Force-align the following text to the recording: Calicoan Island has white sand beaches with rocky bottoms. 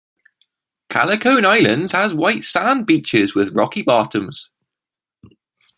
Calicoan 0.89 1.45
Island 1.45 1.91
has 1.91 2.11
white 2.11 2.43
sand 2.43 2.87
beaches 2.87 3.35
with 3.35 3.53
rocky 3.55 3.83
bottoms. 3.83 4.49